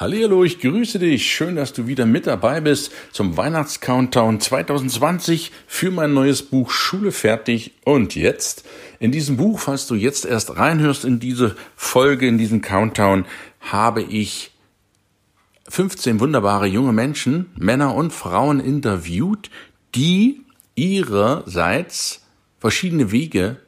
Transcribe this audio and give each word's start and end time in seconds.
Hallo, 0.00 0.44
ich 0.44 0.60
grüße 0.60 0.98
dich. 0.98 1.30
Schön, 1.30 1.56
dass 1.56 1.74
du 1.74 1.86
wieder 1.86 2.06
mit 2.06 2.26
dabei 2.26 2.62
bist 2.62 2.90
zum 3.12 3.36
Weihnachtscountdown 3.36 4.40
2020 4.40 5.52
für 5.66 5.90
mein 5.90 6.14
neues 6.14 6.42
Buch 6.42 6.70
Schule 6.70 7.12
fertig 7.12 7.72
und 7.84 8.14
jetzt. 8.14 8.64
In 8.98 9.12
diesem 9.12 9.36
Buch, 9.36 9.60
falls 9.60 9.86
du 9.86 9.94
jetzt 9.94 10.24
erst 10.24 10.56
reinhörst 10.56 11.04
in 11.04 11.20
diese 11.20 11.54
Folge, 11.76 12.26
in 12.26 12.38
diesen 12.38 12.62
Countdown, 12.62 13.26
habe 13.60 14.00
ich 14.00 14.52
15 15.68 16.18
wunderbare 16.18 16.66
junge 16.66 16.94
Menschen, 16.94 17.50
Männer 17.54 17.94
und 17.94 18.14
Frauen 18.14 18.58
interviewt, 18.58 19.50
die 19.94 20.40
ihrerseits 20.76 22.24
verschiedene 22.58 23.12
Wege 23.12 23.58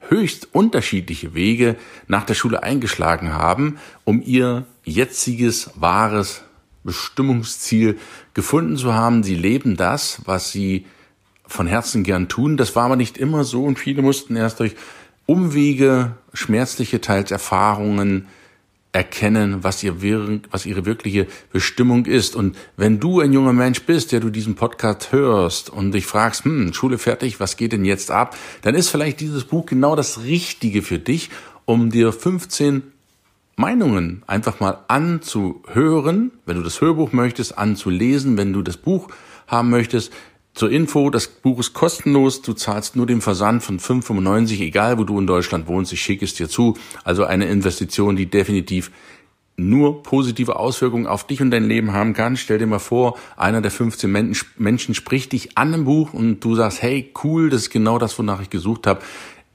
höchst 0.00 0.48
unterschiedliche 0.52 1.32
Wege 1.32 1.76
nach 2.08 2.24
der 2.24 2.34
Schule 2.34 2.62
eingeschlagen 2.62 3.32
haben, 3.32 3.78
um 4.04 4.22
ihr 4.22 4.66
jetziges 4.88 5.70
wahres 5.74 6.42
Bestimmungsziel 6.84 7.98
gefunden 8.34 8.76
zu 8.76 8.94
haben. 8.94 9.22
Sie 9.22 9.34
leben 9.34 9.76
das, 9.76 10.22
was 10.24 10.50
sie 10.50 10.86
von 11.46 11.66
Herzen 11.66 12.04
gern 12.04 12.28
tun. 12.28 12.56
Das 12.56 12.76
war 12.76 12.84
aber 12.84 12.96
nicht 12.96 13.18
immer 13.18 13.44
so 13.44 13.64
und 13.64 13.78
viele 13.78 14.02
mussten 14.02 14.36
erst 14.36 14.60
durch 14.60 14.74
Umwege, 15.26 16.12
schmerzliche 16.32 17.00
teils 17.00 17.30
Erfahrungen, 17.30 18.28
erkennen, 18.92 19.62
was, 19.62 19.82
ihr, 19.82 19.96
was 20.50 20.64
ihre 20.64 20.86
wirkliche 20.86 21.26
Bestimmung 21.52 22.06
ist. 22.06 22.34
Und 22.34 22.56
wenn 22.76 22.98
du 23.00 23.20
ein 23.20 23.32
junger 23.32 23.52
Mensch 23.52 23.82
bist, 23.82 24.12
der 24.12 24.20
du 24.20 24.30
diesen 24.30 24.54
Podcast 24.54 25.12
hörst 25.12 25.68
und 25.68 25.92
dich 25.92 26.06
fragst, 26.06 26.44
hm, 26.44 26.72
Schule 26.72 26.96
fertig, 26.96 27.38
was 27.40 27.56
geht 27.56 27.72
denn 27.72 27.84
jetzt 27.84 28.10
ab, 28.10 28.36
dann 28.62 28.74
ist 28.74 28.88
vielleicht 28.88 29.20
dieses 29.20 29.44
Buch 29.44 29.66
genau 29.66 29.94
das 29.94 30.22
Richtige 30.22 30.82
für 30.82 30.98
dich, 30.98 31.28
um 31.66 31.90
dir 31.90 32.12
15 32.12 32.82
Meinungen 33.58 34.22
einfach 34.26 34.60
mal 34.60 34.84
anzuhören, 34.88 36.30
wenn 36.46 36.56
du 36.56 36.62
das 36.62 36.80
Hörbuch 36.80 37.12
möchtest, 37.12 37.58
anzulesen, 37.58 38.36
wenn 38.36 38.52
du 38.52 38.62
das 38.62 38.76
Buch 38.76 39.08
haben 39.46 39.70
möchtest, 39.70 40.12
zur 40.54 40.70
Info, 40.70 41.10
das 41.10 41.28
Buch 41.28 41.60
ist 41.60 41.72
kostenlos, 41.72 42.42
du 42.42 42.52
zahlst 42.52 42.96
nur 42.96 43.06
den 43.06 43.20
Versand 43.20 43.62
von 43.62 43.78
5,95, 43.78 44.60
egal 44.60 44.98
wo 44.98 45.04
du 45.04 45.18
in 45.18 45.26
Deutschland 45.26 45.68
wohnst, 45.68 45.92
ich 45.92 46.02
schicke 46.02 46.24
es 46.24 46.34
dir 46.34 46.48
zu. 46.48 46.76
Also 47.04 47.24
eine 47.24 47.46
Investition, 47.46 48.16
die 48.16 48.26
definitiv 48.26 48.90
nur 49.56 50.02
positive 50.02 50.56
Auswirkungen 50.56 51.06
auf 51.06 51.26
dich 51.26 51.42
und 51.42 51.50
dein 51.50 51.64
Leben 51.68 51.92
haben 51.92 52.12
kann. 52.12 52.36
Stell 52.36 52.58
dir 52.58 52.66
mal 52.66 52.78
vor, 52.78 53.18
einer 53.36 53.60
der 53.60 53.70
15 53.70 54.36
Menschen 54.56 54.94
spricht 54.94 55.32
dich 55.32 55.58
an 55.58 55.74
im 55.74 55.84
Buch 55.84 56.12
und 56.12 56.40
du 56.40 56.54
sagst, 56.54 56.82
hey, 56.82 57.12
cool, 57.24 57.50
das 57.50 57.62
ist 57.62 57.70
genau 57.70 57.98
das, 57.98 58.18
wonach 58.18 58.40
ich 58.40 58.50
gesucht 58.50 58.86
habe. 58.86 59.00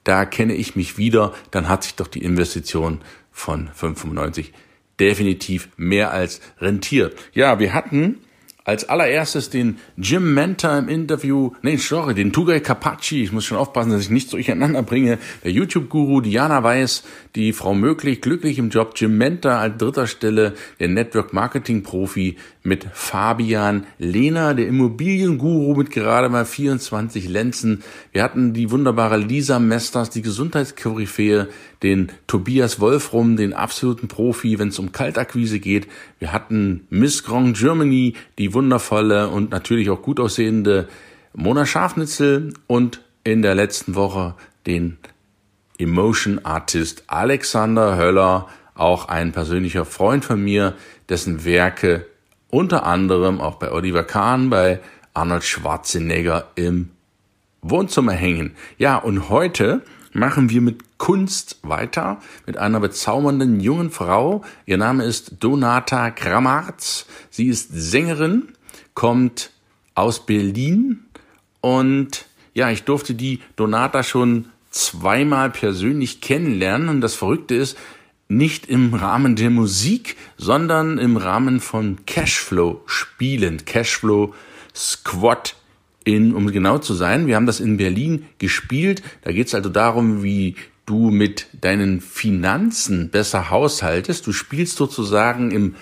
Da 0.04 0.26
kenne 0.26 0.56
ich 0.56 0.76
mich 0.76 0.98
wieder, 0.98 1.34
dann 1.52 1.70
hat 1.70 1.84
sich 1.84 1.96
doch 1.96 2.08
die 2.08 2.24
Investition 2.24 3.00
von 3.34 3.70
5,95 3.70 4.52
definitiv 5.00 5.70
mehr 5.76 6.12
als 6.12 6.40
rentiert. 6.60 7.16
Ja, 7.34 7.60
wir 7.60 7.74
hatten 7.74 8.20
als 8.66 8.88
allererstes 8.88 9.50
den 9.50 9.80
Jim 9.98 10.34
Mentor 10.34 10.78
im 10.78 10.88
Interview, 10.88 11.52
nee, 11.62 11.76
sorry, 11.76 12.14
den 12.14 12.32
Tugay 12.32 12.62
Kapachi, 12.62 13.22
ich 13.22 13.34
muss 13.34 13.44
schon 13.44 13.58
aufpassen, 13.58 13.92
dass 13.92 14.04
ich 14.04 14.10
nicht 14.10 14.32
durcheinander 14.32 14.84
bringe, 14.84 15.18
der 15.44 15.52
YouTube-Guru 15.52 16.22
Diana 16.22 16.64
Weiß, 16.64 17.04
die 17.36 17.52
Frau 17.52 17.74
Möglich, 17.74 18.22
glücklich 18.22 18.60
im 18.60 18.70
Job, 18.70 18.94
Jim 18.96 19.18
Mentor 19.18 19.54
an 19.54 19.78
dritter 19.78 20.08
Stelle, 20.08 20.54
der 20.80 20.88
Network-Marketing-Profi 20.88 22.38
mit 22.64 22.88
Fabian 22.94 23.86
Lehner, 24.00 24.54
der 24.54 24.68
Immobilienguru 24.68 25.76
mit 25.76 25.92
gerade 25.92 26.30
mal 26.30 26.46
24 26.46 27.28
Lenzen. 27.28 27.84
Wir 28.14 28.24
hatten 28.24 28.54
die 28.54 28.72
wunderbare 28.72 29.18
Lisa 29.18 29.60
Mesters, 29.60 30.10
die 30.10 30.22
Gesundheitskoryphäe, 30.22 31.50
den 31.84 32.12
Tobias 32.26 32.80
Wolfrum, 32.80 33.36
den 33.36 33.54
absoluten 33.54 34.08
Profi, 34.08 34.60
wenn 34.60 34.70
es 34.70 34.80
um 34.80 34.94
Kaltakquise 34.94 35.60
geht. 35.60 35.88
Wir 36.20 36.32
hatten 36.32 36.88
Miss 36.90 37.26
Grand 37.26 37.58
Germany, 37.58 38.14
die 38.38 38.54
wundervolle 38.54 39.28
und 39.28 39.52
natürlich 39.52 39.90
auch 39.90 40.02
gut 40.02 40.22
aussehende 40.22 40.88
Mona 41.34 41.66
Schafnitzel 41.66 42.54
und 42.68 43.02
in 43.26 43.42
der 43.42 43.56
letzten 43.56 43.96
Woche 43.96 44.36
den 44.66 44.98
Emotion 45.78 46.40
Artist 46.44 47.04
Alexander 47.08 47.98
Höller, 47.98 48.48
auch 48.74 49.10
ein 49.10 49.34
persönlicher 49.34 49.84
Freund 49.84 50.24
von 50.24 50.42
mir, 50.42 50.76
dessen 51.10 51.44
Werke 51.44 52.06
unter 52.54 52.86
anderem 52.86 53.42
auch 53.42 53.56
bei 53.56 53.72
Oliver 53.72 54.04
Kahn, 54.04 54.52
bei 54.52 54.80
Arnold 55.16 55.44
Schwarzenegger 55.44 56.50
im 56.54 56.92
Wohnzimmer 57.64 58.12
hängen. 58.12 58.52
Ja, 58.78 58.98
und 58.98 59.30
heute 59.30 59.82
machen 60.14 60.52
wir 60.52 60.62
mit 60.62 61.00
Kunst 61.00 61.58
weiter, 61.64 62.22
mit 62.46 62.58
einer 62.60 62.80
bezaubernden 62.80 63.60
jungen 63.60 63.90
Frau. 63.90 64.44
Ihr 64.68 64.78
Name 64.78 65.04
ist 65.04 65.38
Donata 65.40 66.12
Kramarz. 66.12 67.08
Sie 67.32 67.48
ist 67.48 67.70
Sängerin, 67.74 68.50
kommt 68.94 69.50
aus 69.96 70.24
Berlin 70.24 71.06
und 71.60 72.28
ja, 72.54 72.70
ich 72.70 72.84
durfte 72.84 73.16
die 73.16 73.40
Donata 73.56 74.04
schon 74.04 74.46
zweimal 74.70 75.50
persönlich 75.50 76.22
kennenlernen 76.22 76.90
und 76.90 77.02
das 77.02 77.16
Verrückte 77.16 77.56
ist, 77.56 77.80
nicht 78.38 78.68
im 78.68 78.94
Rahmen 78.94 79.36
der 79.36 79.50
Musik, 79.50 80.16
sondern 80.38 80.98
im 80.98 81.18
Rahmen 81.18 81.60
von 81.60 82.06
Cashflow-Spielen, 82.06 83.66
Cashflow 83.66 84.34
Squad 84.76 85.56
in, 86.04 86.34
um 86.34 86.52
genau 86.52 86.80
zu 86.80 86.94
sein. 86.94 87.28
Wir 87.28 87.36
haben 87.36 87.46
das 87.46 87.60
in 87.60 87.78
Berlin 87.78 88.26
gespielt. 88.38 89.02
Da 89.22 89.32
geht 89.32 89.48
es 89.48 89.56
also 89.56 89.70
darum, 89.70 90.24
wie 90.24 90.56
du 90.86 91.12
mit 91.12 91.48
deinen 91.54 92.02
Finanzen 92.02 93.10
besser 93.10 93.50
haushaltest. 93.50 94.28
Du 94.28 94.34
spielst 94.34 94.78
sozusagen 94.78 95.52
im 95.52 95.76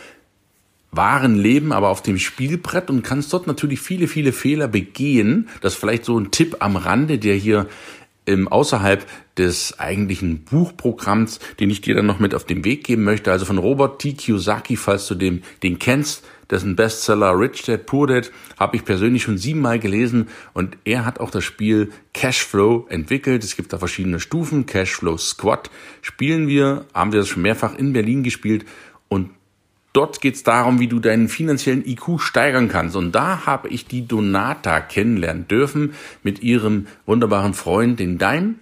wahren 0.91 1.37
Leben, 1.37 1.71
aber 1.71 1.87
auf 1.87 2.03
dem 2.03 2.19
Spielbrett 2.19 2.89
und 2.89 3.01
kannst 3.01 3.31
dort 3.31 3.47
natürlich 3.47 3.79
viele, 3.79 4.07
viele 4.07 4.33
Fehler 4.33 4.67
begehen. 4.67 5.47
Das 5.61 5.73
ist 5.73 5.79
vielleicht 5.79 6.05
so 6.05 6.19
ein 6.19 6.31
Tipp 6.31 6.57
am 6.59 6.75
Rande, 6.75 7.17
der 7.17 7.35
hier 7.35 7.67
im 8.31 8.47
außerhalb 8.47 9.05
des 9.37 9.79
eigentlichen 9.79 10.43
Buchprogramms, 10.43 11.39
den 11.59 11.69
ich 11.69 11.81
dir 11.81 11.95
dann 11.95 12.05
noch 12.05 12.19
mit 12.19 12.35
auf 12.35 12.45
den 12.45 12.65
Weg 12.65 12.83
geben 12.83 13.03
möchte, 13.03 13.31
also 13.31 13.45
von 13.45 13.57
Robert 13.57 13.99
T. 13.99 14.13
Kiyosaki, 14.13 14.75
falls 14.75 15.07
du 15.07 15.15
den, 15.15 15.43
den 15.63 15.79
kennst, 15.79 16.23
dessen 16.49 16.75
Bestseller 16.75 17.39
Rich 17.39 17.63
Dad 17.63 17.85
Poor 17.85 18.07
Dad 18.07 18.31
habe 18.59 18.75
ich 18.75 18.85
persönlich 18.85 19.23
schon 19.23 19.37
siebenmal 19.37 19.79
gelesen 19.79 20.27
und 20.53 20.77
er 20.83 21.05
hat 21.05 21.19
auch 21.19 21.31
das 21.31 21.43
Spiel 21.43 21.91
Cashflow 22.13 22.87
entwickelt. 22.89 23.43
Es 23.43 23.55
gibt 23.55 23.71
da 23.71 23.77
verschiedene 23.77 24.19
Stufen. 24.19 24.65
Cashflow 24.65 25.17
Squad 25.17 25.71
spielen 26.01 26.47
wir, 26.47 26.85
haben 26.93 27.13
wir 27.13 27.19
das 27.19 27.29
schon 27.29 27.41
mehrfach 27.41 27.75
in 27.75 27.93
Berlin 27.93 28.23
gespielt 28.23 28.65
und 29.07 29.29
Dort 29.93 30.21
geht 30.21 30.35
es 30.35 30.43
darum, 30.43 30.79
wie 30.79 30.87
du 30.87 30.99
deinen 30.99 31.27
finanziellen 31.27 31.85
IQ 31.85 32.19
steigern 32.19 32.69
kannst. 32.69 32.95
Und 32.95 33.11
da 33.11 33.45
habe 33.45 33.67
ich 33.67 33.85
die 33.85 34.07
Donata 34.07 34.79
kennenlernen 34.79 35.47
dürfen 35.47 35.93
mit 36.23 36.41
ihrem 36.41 36.87
wunderbaren 37.05 37.53
Freund, 37.53 37.99
den 37.99 38.17
Daim, 38.17 38.55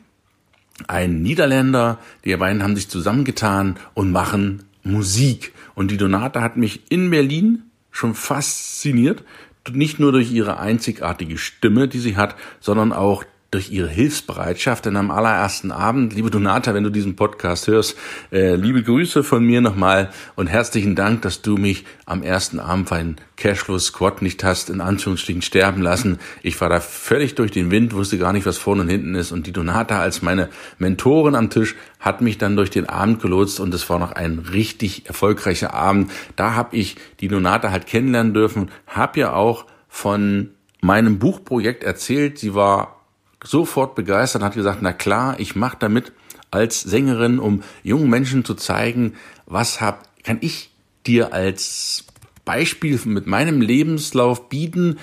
ein 0.87 1.21
Niederländer. 1.21 1.99
Die 2.25 2.35
beiden 2.35 2.63
haben 2.63 2.75
sich 2.75 2.89
zusammengetan 2.89 3.77
und 3.93 4.11
machen 4.11 4.63
Musik. 4.83 5.53
Und 5.75 5.91
die 5.91 5.97
Donata 5.97 6.41
hat 6.41 6.57
mich 6.57 6.91
in 6.91 7.11
Berlin 7.11 7.63
schon 7.91 8.15
fasziniert. 8.15 9.23
Nicht 9.71 9.99
nur 9.99 10.11
durch 10.11 10.31
ihre 10.31 10.57
einzigartige 10.57 11.37
Stimme, 11.37 11.87
die 11.87 11.99
sie 11.99 12.17
hat, 12.17 12.35
sondern 12.59 12.91
auch 12.91 13.23
durch 13.51 13.71
ihre 13.71 13.89
Hilfsbereitschaft. 13.89 14.85
Denn 14.85 14.95
am 14.95 15.11
allerersten 15.11 15.71
Abend, 15.71 16.13
liebe 16.13 16.29
Donata, 16.29 16.73
wenn 16.73 16.83
du 16.83 16.89
diesen 16.89 17.15
Podcast 17.15 17.67
hörst, 17.67 17.97
äh, 18.31 18.55
liebe 18.55 18.83
Grüße 18.83 19.23
von 19.23 19.43
mir 19.43 19.61
nochmal 19.61 20.09
und 20.35 20.47
herzlichen 20.47 20.95
Dank, 20.95 21.23
dass 21.23 21.41
du 21.41 21.57
mich 21.57 21.85
am 22.05 22.21
ersten 22.21 22.59
Abend 22.59 22.89
für 22.89 22.95
einen 22.95 23.15
Cashflow 23.37 23.79
Squad 23.79 24.21
nicht 24.21 24.43
hast, 24.43 24.69
in 24.69 24.81
Anführungsstrichen 24.81 25.41
sterben 25.41 25.81
lassen. 25.81 26.19
Ich 26.43 26.59
war 26.61 26.69
da 26.69 26.79
völlig 26.79 27.35
durch 27.35 27.51
den 27.51 27.71
Wind, 27.71 27.93
wusste 27.93 28.17
gar 28.17 28.33
nicht, 28.33 28.45
was 28.45 28.57
vorne 28.57 28.81
und 28.81 28.89
hinten 28.89 29.15
ist. 29.15 29.31
Und 29.31 29.47
die 29.47 29.53
Donata 29.53 29.99
als 29.99 30.21
meine 30.21 30.49
Mentorin 30.77 31.35
am 31.35 31.49
Tisch 31.49 31.75
hat 31.99 32.21
mich 32.21 32.37
dann 32.37 32.55
durch 32.55 32.69
den 32.69 32.87
Abend 32.87 33.21
gelotst 33.21 33.59
und 33.59 33.73
es 33.73 33.89
war 33.89 33.97
noch 33.99 34.11
ein 34.11 34.39
richtig 34.39 35.07
erfolgreicher 35.07 35.73
Abend. 35.73 36.11
Da 36.35 36.53
habe 36.53 36.75
ich 36.75 36.97
die 37.19 37.27
Donata 37.27 37.71
halt 37.71 37.87
kennenlernen 37.87 38.33
dürfen, 38.33 38.71
habe 38.87 39.21
ja 39.21 39.33
auch 39.33 39.65
von 39.87 40.51
meinem 40.81 41.19
Buchprojekt 41.19 41.83
erzählt. 41.83 42.37
Sie 42.37 42.53
war 42.53 42.98
sofort 43.43 43.95
begeistert 43.95 44.41
und 44.41 44.45
hat 44.47 44.55
gesagt, 44.55 44.81
na 44.81 44.93
klar, 44.93 45.39
ich 45.39 45.55
mache 45.55 45.77
damit 45.79 46.11
als 46.51 46.81
Sängerin, 46.81 47.39
um 47.39 47.63
jungen 47.83 48.09
Menschen 48.09 48.43
zu 48.43 48.55
zeigen, 48.55 49.13
was 49.45 49.81
hab, 49.81 50.07
kann 50.23 50.39
ich 50.41 50.71
dir 51.05 51.33
als 51.33 52.05
Beispiel 52.45 52.99
mit 53.05 53.27
meinem 53.27 53.61
Lebenslauf 53.61 54.49
bieten, 54.49 54.97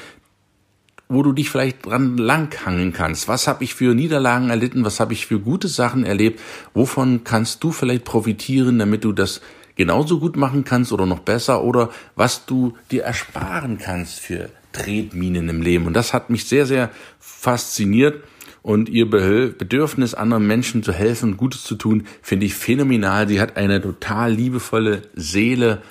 wo 1.08 1.22
du 1.22 1.32
dich 1.32 1.50
vielleicht 1.50 1.86
dran 1.86 2.16
langhangeln 2.16 2.92
kannst. 2.92 3.28
Was 3.28 3.46
habe 3.46 3.62
ich 3.62 3.74
für 3.74 3.94
Niederlagen 3.94 4.50
erlitten? 4.50 4.84
Was 4.84 4.98
habe 4.98 5.12
ich 5.12 5.26
für 5.26 5.38
gute 5.38 5.68
Sachen 5.68 6.04
erlebt? 6.04 6.40
Wovon 6.74 7.22
kannst 7.22 7.62
du 7.62 7.70
vielleicht 7.70 8.04
profitieren, 8.04 8.80
damit 8.80 9.04
du 9.04 9.12
das 9.12 9.40
genauso 9.76 10.18
gut 10.18 10.36
machen 10.36 10.64
kannst 10.64 10.92
oder 10.92 11.06
noch 11.06 11.20
besser 11.20 11.62
oder 11.62 11.90
was 12.16 12.46
du 12.46 12.76
dir 12.90 13.04
ersparen 13.04 13.78
kannst 13.78 14.18
für 14.18 14.50
Tretminen 14.76 15.48
im 15.48 15.62
Leben. 15.62 15.86
Und 15.86 15.94
das 15.94 16.12
hat 16.12 16.30
mich 16.30 16.44
sehr, 16.44 16.66
sehr 16.66 16.90
fasziniert. 17.18 18.22
Und 18.62 18.88
ihr 18.88 19.08
Bedürfnis, 19.08 20.14
anderen 20.14 20.46
Menschen 20.46 20.82
zu 20.82 20.92
helfen 20.92 21.32
und 21.32 21.36
Gutes 21.36 21.62
zu 21.62 21.76
tun, 21.76 22.04
finde 22.20 22.46
ich 22.46 22.54
phänomenal. 22.54 23.28
Sie 23.28 23.40
hat 23.40 23.56
eine 23.56 23.80
total 23.80 24.32
liebevolle 24.32 25.02
Seele, 25.14 25.82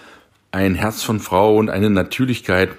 ein 0.51 0.75
Herz 0.75 1.01
von 1.01 1.19
Frau 1.19 1.55
und 1.55 1.69
eine 1.69 1.89
Natürlichkeit. 1.89 2.71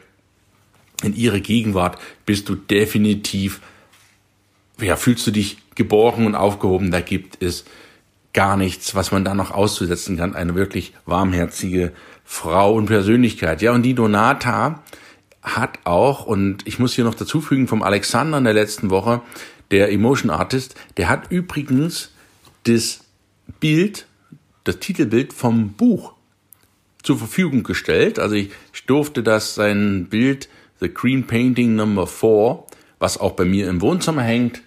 In 1.03 1.15
ihrer 1.15 1.41
Gegenwart 1.41 1.99
bist 2.27 2.49
du 2.49 2.55
definitiv, 2.55 3.61
ja, 4.81 4.97
fühlst 4.97 5.27
du 5.27 5.31
dich 5.31 5.59
geborgen 5.75 6.27
und 6.27 6.35
aufgehoben. 6.35 6.91
Da 6.91 7.01
gibt 7.01 7.43
es 7.43 7.65
gar 8.35 8.59
nichts, 8.59 8.95
was 8.95 9.13
man 9.13 9.25
da 9.25 9.35
noch 9.35 9.51
auszusetzen 9.51 10.19
kann. 10.19 10.35
Eine 10.35 10.55
wirklich 10.55 10.93
warmherzige 11.07 11.93
Frau 12.25 12.75
und 12.75 12.87
Persönlichkeit. 12.87 13.63
Ja, 13.63 13.73
und 13.73 13.83
die 13.83 13.95
Donata 13.95 14.83
hat 15.47 15.79
auch, 15.85 16.27
und 16.27 16.67
ich 16.67 16.79
muss 16.79 16.95
hier 16.95 17.05
noch 17.05 17.15
dazu 17.15 17.41
fügen, 17.41 17.69
vom 17.69 17.83
Alexander 17.83 18.39
in 18.39 18.45
der 18.45 18.53
letzten 18.53 18.91
Woche, 18.91 19.23
der 19.71 19.91
Emotion 19.91 20.31
Artist, 20.31 20.75
der 20.97 21.09
hat 21.09 21.31
übrigens 21.31 22.11
das 22.65 23.01
Bild, 23.61 24.07
das 24.65 24.81
Titelbild 24.81 25.33
vom 25.33 25.73
Buch 25.73 26.13
zur 27.03 27.17
Verfügung 27.17 27.63
gestellt. 27.63 28.19
Also 28.19 28.35
ich 28.35 28.51
durfte 28.87 29.23
das 29.23 29.55
sein 29.55 30.07
Bild, 30.11 30.49
The 30.81 30.93
Green 30.93 31.27
Painting 31.27 31.77
Number 31.77 32.07
4, 32.07 32.65
was 32.99 33.19
auch 33.19 33.33
bei 33.33 33.45
mir 33.45 33.69
im 33.69 33.81
Wohnzimmer 33.81 34.23
hängt, 34.23 34.63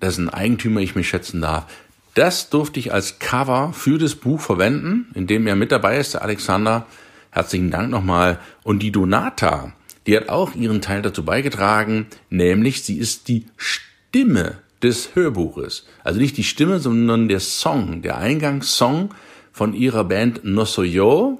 dessen 0.00 0.30
Eigentümer 0.30 0.80
ich 0.80 0.96
mich 0.96 1.08
schätzen 1.08 1.42
darf, 1.42 1.66
das 2.14 2.50
durfte 2.50 2.80
ich 2.80 2.92
als 2.92 3.18
Cover 3.18 3.72
für 3.72 3.98
das 3.98 4.16
Buch 4.16 4.40
verwenden, 4.40 5.08
in 5.14 5.26
dem 5.26 5.46
er 5.46 5.54
mit 5.54 5.70
dabei 5.70 5.98
ist, 5.98 6.14
der 6.14 6.22
Alexander. 6.22 6.86
Herzlichen 7.30 7.70
Dank 7.70 7.90
nochmal. 7.90 8.40
Und 8.64 8.80
die 8.80 8.90
Donata, 8.90 9.72
die 10.08 10.16
hat 10.16 10.30
auch 10.30 10.54
ihren 10.54 10.80
Teil 10.80 11.02
dazu 11.02 11.22
beigetragen, 11.22 12.06
nämlich 12.30 12.82
sie 12.82 12.96
ist 12.96 13.28
die 13.28 13.44
Stimme 13.58 14.56
des 14.82 15.14
Hörbuches. 15.14 15.86
Also 16.02 16.18
nicht 16.18 16.38
die 16.38 16.44
Stimme, 16.44 16.78
sondern 16.78 17.28
der 17.28 17.40
Song, 17.40 18.00
der 18.00 18.16
Eingangssong 18.16 19.12
von 19.52 19.74
ihrer 19.74 20.04
Band 20.04 20.40
No 20.44 20.64
Yo, 20.64 21.38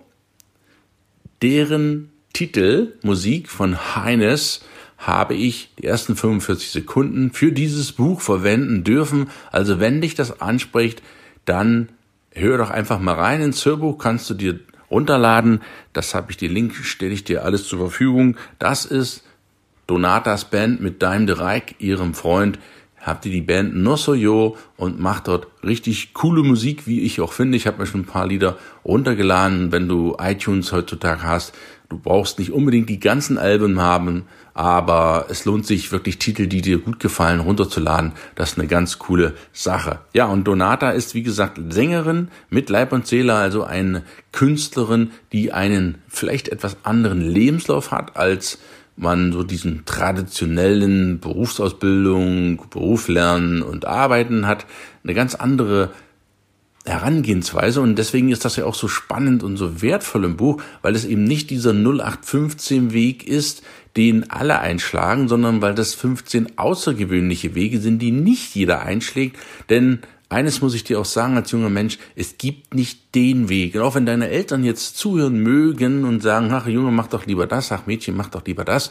deren 1.40 2.10
Titel 2.34 2.92
Musik 3.02 3.48
von 3.48 3.96
Heines 3.96 4.60
habe 4.98 5.32
ich 5.32 5.70
die 5.78 5.84
ersten 5.84 6.14
45 6.14 6.70
Sekunden 6.70 7.32
für 7.32 7.52
dieses 7.52 7.92
Buch 7.92 8.20
verwenden 8.20 8.84
dürfen. 8.84 9.30
Also 9.50 9.80
wenn 9.80 10.02
dich 10.02 10.14
das 10.14 10.42
anspricht, 10.42 11.02
dann 11.46 11.88
hör 12.32 12.58
doch 12.58 12.68
einfach 12.68 13.00
mal 13.00 13.14
rein 13.14 13.40
ins 13.40 13.64
Hörbuch, 13.64 13.96
kannst 13.96 14.28
du 14.28 14.34
dir 14.34 14.60
runterladen. 14.90 15.60
Das 15.92 16.14
habe 16.14 16.30
ich, 16.30 16.36
die 16.36 16.48
Link 16.48 16.74
stelle 16.74 17.12
ich 17.12 17.24
dir 17.24 17.44
alles 17.44 17.66
zur 17.66 17.78
Verfügung. 17.78 18.36
Das 18.58 18.84
ist 18.84 19.24
Donatas 19.86 20.44
Band 20.44 20.80
mit 20.80 21.02
Daim 21.02 21.26
de 21.26 21.36
Reik, 21.36 21.76
ihrem 21.78 22.14
Freund. 22.14 22.58
Habt 23.00 23.24
ihr 23.26 23.32
die 23.32 23.40
Band 23.40 23.76
Nosoyo 23.76 24.56
und 24.76 24.98
macht 24.98 25.28
dort 25.28 25.46
richtig 25.64 26.12
coole 26.14 26.42
Musik, 26.42 26.86
wie 26.86 27.02
ich 27.02 27.20
auch 27.20 27.32
finde. 27.32 27.56
Ich 27.56 27.66
habe 27.66 27.78
mir 27.78 27.86
schon 27.86 28.02
ein 28.02 28.06
paar 28.06 28.26
Lieder 28.26 28.58
runtergeladen. 28.84 29.72
Wenn 29.72 29.88
du 29.88 30.16
iTunes 30.20 30.72
heutzutage 30.72 31.22
hast, 31.22 31.54
du 31.88 31.98
brauchst 31.98 32.38
nicht 32.38 32.52
unbedingt 32.52 32.88
die 32.88 33.00
ganzen 33.00 33.38
Alben 33.38 33.80
haben, 33.80 34.24
aber 34.54 35.26
es 35.28 35.44
lohnt 35.44 35.66
sich 35.66 35.92
wirklich 35.92 36.18
Titel, 36.18 36.46
die 36.46 36.60
dir 36.60 36.78
gut 36.78 37.00
gefallen, 37.00 37.40
runterzuladen. 37.40 38.12
Das 38.34 38.52
ist 38.52 38.58
eine 38.58 38.68
ganz 38.68 38.98
coole 38.98 39.34
Sache. 39.52 40.00
Ja, 40.12 40.26
und 40.26 40.44
Donata 40.44 40.90
ist, 40.90 41.14
wie 41.14 41.22
gesagt, 41.22 41.60
Sängerin 41.70 42.28
mit 42.50 42.68
Leib 42.68 42.92
und 42.92 43.06
Seele, 43.06 43.34
also 43.34 43.64
eine 43.64 44.02
Künstlerin, 44.32 45.12
die 45.32 45.52
einen 45.52 45.98
vielleicht 46.08 46.48
etwas 46.48 46.76
anderen 46.82 47.20
Lebenslauf 47.20 47.90
hat 47.90 48.16
als 48.16 48.58
man 48.98 49.32
so 49.32 49.44
diesen 49.44 49.84
traditionellen 49.84 51.20
Berufsausbildung, 51.20 52.60
Beruf 52.68 53.08
lernen 53.08 53.62
und 53.62 53.86
arbeiten 53.86 54.46
hat, 54.46 54.66
eine 55.04 55.14
ganz 55.14 55.36
andere 55.36 55.90
Herangehensweise 56.88 57.80
und 57.80 57.96
deswegen 57.96 58.30
ist 58.30 58.44
das 58.44 58.56
ja 58.56 58.64
auch 58.64 58.74
so 58.74 58.88
spannend 58.88 59.42
und 59.42 59.56
so 59.56 59.82
wertvoll 59.82 60.24
im 60.24 60.36
Buch, 60.36 60.62
weil 60.82 60.94
es 60.94 61.04
eben 61.04 61.24
nicht 61.24 61.50
dieser 61.50 61.72
0815 61.72 62.92
Weg 62.92 63.26
ist, 63.26 63.62
den 63.96 64.30
alle 64.30 64.60
einschlagen, 64.60 65.28
sondern 65.28 65.62
weil 65.62 65.74
das 65.74 65.94
15 65.94 66.58
außergewöhnliche 66.58 67.54
Wege 67.54 67.80
sind, 67.80 68.00
die 68.00 68.12
nicht 68.12 68.54
jeder 68.54 68.82
einschlägt, 68.82 69.36
denn 69.70 70.00
eines 70.30 70.60
muss 70.60 70.74
ich 70.74 70.84
dir 70.84 71.00
auch 71.00 71.06
sagen 71.06 71.36
als 71.36 71.50
junger 71.52 71.70
Mensch, 71.70 71.98
es 72.14 72.36
gibt 72.36 72.74
nicht 72.74 73.14
den 73.14 73.48
Weg. 73.48 73.74
Und 73.74 73.80
auch 73.80 73.94
wenn 73.94 74.04
deine 74.04 74.28
Eltern 74.28 74.62
jetzt 74.62 74.98
zuhören 74.98 75.38
mögen 75.38 76.04
und 76.04 76.22
sagen, 76.22 76.52
ach 76.52 76.66
Junge, 76.66 76.90
mach 76.90 77.06
doch 77.06 77.24
lieber 77.24 77.46
das, 77.46 77.72
ach 77.72 77.86
Mädchen, 77.86 78.14
mach 78.14 78.28
doch 78.28 78.44
lieber 78.44 78.64
das, 78.64 78.90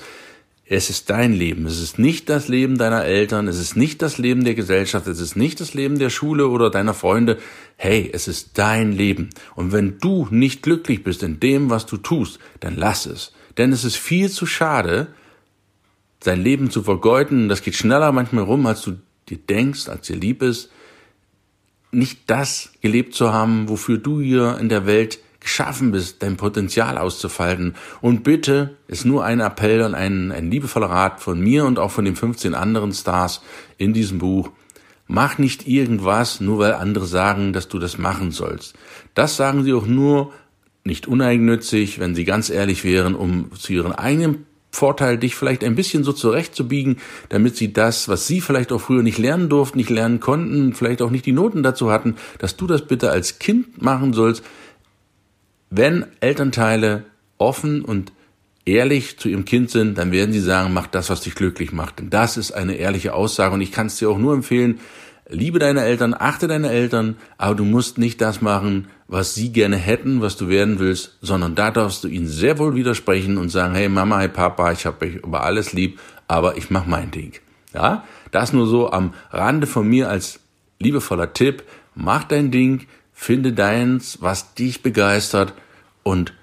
es 0.70 0.90
ist 0.90 1.10
dein 1.10 1.32
Leben. 1.32 1.66
Es 1.66 1.80
ist 1.80 1.98
nicht 1.98 2.28
das 2.28 2.50
Leben 2.50 2.78
deiner 2.78 3.06
Eltern. 3.06 3.48
Es 3.48 3.58
ist 3.58 3.78
nicht 3.78 4.02
das 4.02 4.18
Leben 4.18 4.44
der 4.44 4.54
Gesellschaft. 4.54 5.08
Es 5.08 5.20
ist 5.20 5.38
nicht 5.38 5.62
das 5.62 5.74
Leben 5.74 5.98
der 5.98 6.10
Schule 6.10 6.50
oder 6.50 6.70
deiner 6.70 6.94
Freunde. 6.94 7.38
Hey, 7.78 8.10
es 8.14 8.28
ist 8.28 8.58
dein 8.58 8.92
Leben. 8.92 9.30
Und 9.56 9.72
wenn 9.72 9.98
du 10.00 10.28
nicht 10.30 10.64
glücklich 10.64 11.04
bist 11.04 11.24
in 11.24 11.40
dem, 11.40 11.70
was 11.70 11.86
du 11.86 11.96
tust, 11.96 12.40
dann 12.60 12.76
lass 12.76 13.06
es. 13.06 13.32
Denn 13.58 13.72
es 13.72 13.86
ist 13.86 13.96
viel 13.96 14.30
zu 14.30 14.46
schade, 14.46 15.08
sein 16.22 16.42
Leben 16.42 16.70
zu 16.70 16.84
vergeuden. 16.84 17.48
Das 17.48 17.62
geht 17.62 17.76
schneller 17.76 18.12
manchmal 18.12 18.44
rum, 18.44 18.66
als 18.66 18.82
du 18.82 18.98
dir 19.30 19.38
denkst, 19.38 19.88
als 19.88 20.08
dir 20.08 20.18
lieb 20.18 20.42
ist. 20.42 20.70
Nicht 21.92 22.20
das 22.28 22.74
gelebt 22.82 23.16
zu 23.16 23.32
haben, 23.32 23.70
wofür 23.70 23.98
du 23.98 24.20
hier 24.20 24.58
in 24.60 24.68
der 24.68 24.86
Welt 24.86 25.20
geschaffen 25.48 25.92
bist, 25.92 26.22
dein 26.24 26.36
Potenzial 26.36 26.98
auszufalten. 26.98 27.76
Und 28.02 28.24
bitte 28.26 28.76
ist 28.90 29.06
nur 29.06 29.24
ein 29.24 29.40
Appell 29.40 29.82
und 29.82 29.96
ein, 29.96 30.34
ein 30.34 30.52
liebevoller 30.52 30.90
Rat 30.90 31.22
von 31.22 31.40
mir 31.40 31.66
und 31.66 31.80
auch 31.80 31.90
von 31.90 32.04
den 32.04 32.18
15 32.18 32.54
anderen 32.54 32.92
Stars 32.92 33.42
in 33.78 33.94
diesem 33.94 34.20
Buch. 34.20 34.50
Mach 35.08 35.38
nicht 35.38 35.66
irgendwas, 35.66 36.42
nur 36.42 36.60
weil 36.60 36.74
andere 36.74 37.06
sagen, 37.06 37.54
dass 37.54 37.70
du 37.70 37.80
das 37.80 37.98
machen 37.98 38.32
sollst. 38.32 38.76
Das 39.14 39.38
sagen 39.38 39.64
sie 39.64 39.72
auch 39.72 39.88
nur 39.88 40.34
nicht 40.84 41.08
uneigennützig, 41.08 41.98
wenn 42.00 42.14
sie 42.14 42.26
ganz 42.26 42.50
ehrlich 42.50 42.84
wären, 42.84 43.16
um 43.16 43.50
zu 43.58 43.72
ihren 43.72 43.94
eigenen 43.94 44.46
Vorteil, 44.70 45.18
dich 45.18 45.36
vielleicht 45.36 45.64
ein 45.64 45.76
bisschen 45.76 46.04
so 46.04 46.12
zurechtzubiegen, 46.12 46.98
damit 47.30 47.56
sie 47.56 47.72
das, 47.72 48.10
was 48.10 48.28
sie 48.28 48.42
vielleicht 48.42 48.74
auch 48.74 48.82
früher 48.82 49.02
nicht 49.02 49.18
lernen 49.18 49.48
durften, 49.48 49.78
nicht 49.78 49.90
lernen 49.90 50.20
konnten, 50.20 50.74
vielleicht 50.74 51.02
auch 51.02 51.10
nicht 51.10 51.26
die 51.26 51.32
Noten 51.32 51.64
dazu 51.64 51.90
hatten, 51.90 52.16
dass 52.38 52.58
du 52.58 52.68
das 52.68 52.86
bitte 52.86 53.10
als 53.10 53.40
Kind 53.40 53.82
machen 53.82 54.12
sollst, 54.12 54.44
wenn 55.70 56.06
Elternteile 56.20 57.06
offen 57.38 57.84
und 57.84 58.12
ehrlich 58.66 59.18
zu 59.18 59.30
ihrem 59.30 59.46
Kind 59.46 59.72
sind, 59.72 59.98
dann 59.98 60.12
werden 60.12 60.34
sie 60.34 60.40
sagen, 60.40 60.74
mach 60.74 60.88
das, 60.88 61.10
was 61.10 61.22
dich 61.22 61.36
glücklich 61.36 61.72
macht. 61.72 62.00
Denn 62.00 62.10
das 62.10 62.38
ist 62.38 62.52
eine 62.52 62.76
ehrliche 62.76 63.14
Aussage 63.14 63.54
und 63.54 63.62
ich 63.62 63.72
kann 63.72 63.88
es 63.88 63.98
dir 63.98 64.10
auch 64.10 64.18
nur 64.18 64.34
empfehlen, 64.34 64.80
liebe 65.30 65.60
deine 65.60 65.84
Eltern, 65.84 66.16
achte 66.18 66.48
deine 66.48 66.70
Eltern, 66.70 67.18
aber 67.38 67.56
du 67.56 67.66
musst 67.66 67.98
nicht 67.98 68.22
das 68.22 68.42
machen, 68.42 68.88
was 69.08 69.36
sie 69.36 69.52
gerne 69.52 69.78
hätten, 69.78 70.22
was 70.22 70.38
du 70.38 70.50
werden 70.50 70.80
willst, 70.80 71.18
sondern 71.22 71.56
da 71.56 71.72
darfst 71.72 72.04
du 72.04 72.08
ihnen 72.08 72.28
sehr 72.28 72.60
wohl 72.60 72.76
widersprechen 72.76 73.38
und 73.38 73.50
sagen, 73.50 73.76
hey 73.76 73.90
Mama, 73.90 74.20
hey 74.20 74.30
Papa, 74.30 74.72
ich 74.72 74.86
habe 74.86 75.06
euch 75.06 75.16
über 75.16 75.44
alles 75.44 75.74
lieb, 75.74 76.00
aber 76.28 76.58
ich 76.58 76.70
mach 76.70 76.86
mein 76.86 77.12
Ding. 77.12 77.34
Ja, 77.74 78.04
das 78.32 78.54
nur 78.54 78.68
so 78.68 78.92
am 78.92 79.14
Rande 79.32 79.68
von 79.68 79.88
mir 79.88 80.10
als 80.10 80.40
liebevoller 80.80 81.34
Tipp, 81.34 81.64
mach 81.96 82.24
dein 82.24 82.52
Ding, 82.52 82.88
finde 83.20 83.52
deins, 83.52 84.20
was 84.22 84.54
dich 84.54 84.84
begeistert 84.84 85.54
und 86.04 86.34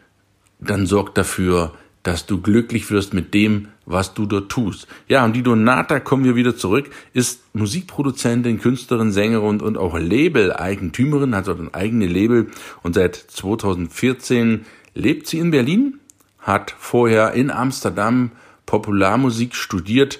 dann 0.59 0.87
sorg 0.87 1.15
dafür, 1.15 1.73
dass 2.03 2.27
du 2.27 2.41
glücklich 2.43 2.91
wirst 2.91 3.15
mit 3.15 3.33
dem, 3.33 3.69
was 3.87 4.13
du 4.13 4.27
dort 4.27 4.51
tust. 4.51 4.89
Ja, 5.09 5.25
und 5.25 5.35
die 5.35 5.45
Donata, 5.45 6.01
kommen 6.01 6.25
wir 6.25 6.35
wieder 6.35 6.57
zurück, 6.57 6.91
ist 7.13 7.43
Musikproduzentin, 7.55 8.61
Künstlerin, 8.61 9.13
Sängerin 9.13 9.61
und 9.61 9.79
auch 9.79 9.97
Label-Eigentümerin, 9.97 11.37
hat 11.37 11.47
dort 11.47 11.61
ein 11.61 11.73
eigenes 11.73 12.11
Label 12.11 12.49
und 12.83 12.97
seit 12.97 13.15
2014 13.15 14.67
lebt 14.95 15.29
sie 15.29 15.39
in 15.39 15.53
Berlin, 15.53 16.01
hat 16.41 16.75
vorher 16.77 17.35
in 17.35 17.53
Amsterdam 17.53 18.33
Popularmusik 18.67 19.55
studiert, 19.55 20.19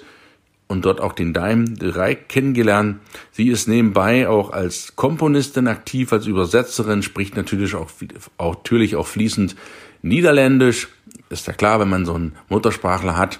und 0.67 0.85
dort 0.85 0.99
auch 0.99 1.13
den 1.13 1.33
Daim 1.33 1.77
de 1.77 1.89
Rijk 1.89 2.29
kennengelernt. 2.29 2.99
Sie 3.31 3.49
ist 3.49 3.67
nebenbei 3.67 4.27
auch 4.27 4.51
als 4.51 4.95
Komponistin 4.95 5.67
aktiv, 5.67 6.11
als 6.11 6.25
Übersetzerin, 6.25 7.03
spricht 7.03 7.35
natürlich 7.35 7.75
auch, 7.75 7.91
auch, 8.37 8.55
natürlich 8.55 8.95
auch 8.95 9.07
fließend 9.07 9.55
Niederländisch. 10.01 10.87
Ist 11.29 11.47
ja 11.47 11.53
klar, 11.53 11.79
wenn 11.79 11.89
man 11.89 12.05
so 12.05 12.13
einen 12.13 12.35
Muttersprachler 12.49 13.17
hat 13.17 13.39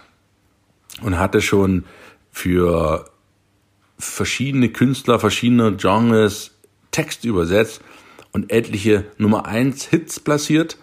und 1.01 1.17
hatte 1.17 1.41
schon 1.41 1.85
für 2.31 3.09
verschiedene 3.97 4.69
Künstler, 4.69 5.19
verschiedene 5.19 5.75
Genres 5.75 6.51
Text 6.91 7.25
übersetzt 7.25 7.81
und 8.31 8.51
etliche 8.51 9.05
Nummer 9.17 9.45
eins 9.45 9.85
Hits 9.85 10.19
platziert 10.19 10.77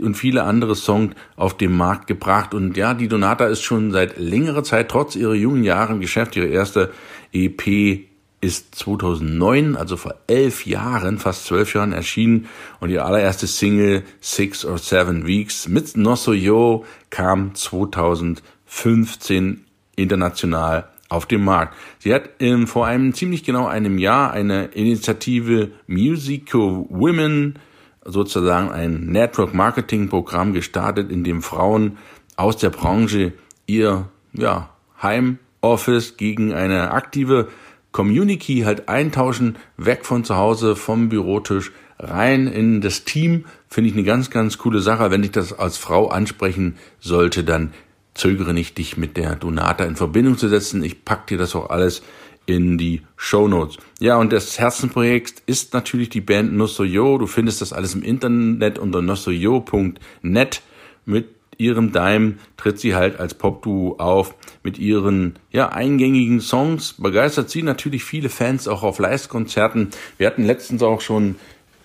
und 0.00 0.16
viele 0.16 0.44
andere 0.44 0.74
Songs 0.74 1.14
auf 1.36 1.56
den 1.56 1.76
Markt 1.76 2.06
gebracht. 2.06 2.54
Und 2.54 2.76
ja, 2.76 2.94
die 2.94 3.08
Donata 3.08 3.46
ist 3.46 3.62
schon 3.62 3.92
seit 3.92 4.18
längerer 4.18 4.64
Zeit, 4.64 4.90
trotz 4.90 5.16
ihrer 5.16 5.34
jungen 5.34 5.64
Jahre 5.64 5.92
im 5.92 6.00
Geschäft. 6.00 6.36
Ihre 6.36 6.46
erste 6.46 6.92
EP 7.32 8.06
ist 8.40 8.74
2009, 8.74 9.76
also 9.76 9.96
vor 9.96 10.16
elf 10.26 10.66
Jahren, 10.66 11.18
fast 11.18 11.46
zwölf 11.46 11.74
Jahren 11.74 11.92
erschienen. 11.92 12.48
Und 12.80 12.90
ihr 12.90 13.04
allererste 13.04 13.46
Single, 13.46 14.02
Six 14.20 14.64
or 14.64 14.78
Seven 14.78 15.26
Weeks, 15.26 15.68
mit 15.68 15.96
Nosso 15.96 16.32
Yo, 16.32 16.84
kam 17.10 17.54
2015 17.54 19.64
international 19.96 20.88
auf 21.08 21.26
dem 21.26 21.44
Markt. 21.44 21.76
Sie 21.98 22.12
hat 22.12 22.30
ähm, 22.40 22.66
vor 22.66 22.86
einem 22.86 23.14
ziemlich 23.14 23.44
genau 23.44 23.66
einem 23.66 23.98
Jahr 23.98 24.32
eine 24.32 24.66
Initiative 24.66 25.70
Musical 25.86 26.86
Women, 26.88 27.58
sozusagen 28.04 28.70
ein 28.70 29.06
Network 29.06 29.54
Marketing 29.54 30.08
Programm 30.08 30.52
gestartet, 30.52 31.10
in 31.10 31.24
dem 31.24 31.42
Frauen 31.42 31.98
aus 32.36 32.56
der 32.56 32.70
Branche 32.70 33.32
ihr 33.66 34.08
ja, 34.32 34.70
Heimoffice 35.02 36.16
gegen 36.16 36.52
eine 36.52 36.90
aktive 36.90 37.48
Community 37.92 38.62
halt 38.64 38.88
eintauschen, 38.88 39.56
weg 39.76 40.04
von 40.04 40.24
zu 40.24 40.36
Hause, 40.36 40.74
vom 40.74 41.08
Bürotisch, 41.08 41.72
rein 41.98 42.48
in 42.48 42.80
das 42.80 43.04
Team, 43.04 43.44
finde 43.68 43.90
ich 43.90 43.94
eine 43.94 44.04
ganz, 44.04 44.30
ganz 44.30 44.58
coole 44.58 44.80
Sache. 44.80 45.10
Wenn 45.10 45.22
ich 45.22 45.30
das 45.30 45.52
als 45.52 45.76
Frau 45.76 46.08
ansprechen 46.08 46.76
sollte, 46.98 47.44
dann 47.44 47.72
zögere 48.14 48.52
nicht, 48.52 48.78
dich 48.78 48.96
mit 48.96 49.16
der 49.16 49.36
Donata 49.36 49.84
in 49.84 49.96
Verbindung 49.96 50.38
zu 50.38 50.48
setzen. 50.48 50.82
Ich 50.82 51.04
pack 51.04 51.26
dir 51.28 51.38
das 51.38 51.54
auch 51.54 51.70
alles 51.70 52.02
in 52.46 52.78
die 52.78 53.02
Show 53.16 53.48
Notes. 53.48 53.78
Ja, 54.00 54.16
und 54.16 54.32
das 54.32 54.58
Herzenprojekt 54.58 55.42
ist 55.46 55.72
natürlich 55.72 56.10
die 56.10 56.20
Band 56.20 56.52
Nosoyo. 56.52 57.18
Du 57.18 57.26
findest 57.26 57.60
das 57.60 57.72
alles 57.72 57.94
im 57.94 58.02
Internet 58.02 58.78
unter 58.78 59.02
nosoyo.net. 59.02 60.62
Mit 61.06 61.28
ihrem 61.58 61.92
Dime 61.92 62.34
tritt 62.56 62.80
sie 62.80 62.94
halt 62.94 63.18
als 63.18 63.34
Popduo 63.34 63.96
auf. 63.98 64.34
Mit 64.62 64.78
ihren 64.78 65.38
ja, 65.50 65.70
eingängigen 65.70 66.40
Songs 66.40 66.94
begeistert 66.98 67.50
sie 67.50 67.62
natürlich 67.62 68.04
viele 68.04 68.28
Fans 68.28 68.68
auch 68.68 68.82
auf 68.82 68.98
Live-Konzerten. 68.98 69.90
Wir 70.18 70.26
hatten 70.26 70.44
letztens 70.44 70.82
auch 70.82 71.00
schon 71.00 71.36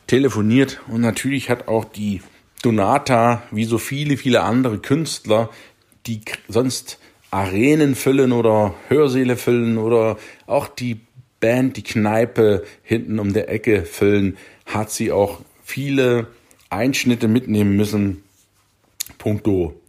telefoniert 0.08 0.80
und 0.88 1.02
natürlich 1.02 1.50
hat 1.50 1.68
auch 1.68 1.86
die 1.86 2.22
Donata, 2.62 3.44
wie 3.52 3.66
so 3.66 3.78
viele, 3.78 4.18
viele 4.18 4.42
andere 4.42 4.80
Künstler, 4.80 5.50
die 6.08 6.22
sonst 6.48 6.99
Arenen 7.32 7.96
füllen 7.96 8.32
oder 8.32 8.74
Hörsäle 8.88 9.38
füllen 9.38 9.78
oder 9.78 10.18
auch 10.48 10.68
die 10.68 11.02
Band, 11.40 11.78
die 11.78 11.84
Kneipe 11.84 12.64
hinten 12.84 13.20
um 13.20 13.34
der 13.34 13.50
Ecke 13.50 13.84
füllen, 13.84 14.38
hat 14.66 14.92
sie 14.92 15.12
auch 15.12 15.42
viele 15.64 16.28
Einschnitte 16.70 17.28
mitnehmen 17.28 17.76
müssen. 17.76 18.24
Punkto 19.18 19.80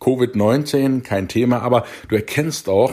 Covid-19, 0.00 1.02
kein 1.02 1.28
Thema, 1.28 1.60
aber 1.60 1.84
du 2.08 2.16
erkennst 2.16 2.68
auch 2.68 2.92